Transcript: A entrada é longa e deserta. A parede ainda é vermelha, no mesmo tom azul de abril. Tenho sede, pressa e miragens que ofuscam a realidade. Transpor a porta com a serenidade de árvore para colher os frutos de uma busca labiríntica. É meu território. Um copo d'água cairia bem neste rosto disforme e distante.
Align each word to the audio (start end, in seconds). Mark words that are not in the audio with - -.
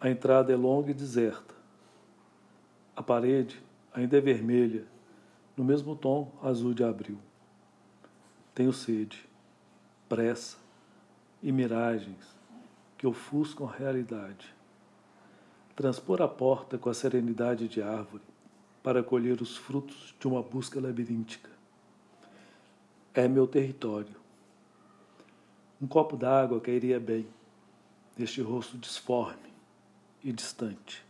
A 0.00 0.08
entrada 0.08 0.50
é 0.50 0.56
longa 0.56 0.92
e 0.92 0.94
deserta. 0.94 1.54
A 2.96 3.02
parede 3.02 3.62
ainda 3.92 4.16
é 4.16 4.20
vermelha, 4.20 4.86
no 5.54 5.62
mesmo 5.62 5.94
tom 5.94 6.32
azul 6.42 6.72
de 6.72 6.82
abril. 6.82 7.18
Tenho 8.54 8.72
sede, 8.72 9.28
pressa 10.08 10.56
e 11.42 11.52
miragens 11.52 12.34
que 12.96 13.06
ofuscam 13.06 13.68
a 13.68 13.72
realidade. 13.72 14.54
Transpor 15.76 16.22
a 16.22 16.28
porta 16.28 16.78
com 16.78 16.88
a 16.88 16.94
serenidade 16.94 17.68
de 17.68 17.82
árvore 17.82 18.22
para 18.82 19.02
colher 19.02 19.42
os 19.42 19.54
frutos 19.54 20.14
de 20.18 20.26
uma 20.26 20.42
busca 20.42 20.80
labiríntica. 20.80 21.50
É 23.12 23.28
meu 23.28 23.46
território. 23.46 24.16
Um 25.80 25.86
copo 25.86 26.16
d'água 26.16 26.58
cairia 26.58 26.98
bem 26.98 27.26
neste 28.16 28.40
rosto 28.40 28.78
disforme 28.78 29.49
e 30.24 30.32
distante. 30.32 31.02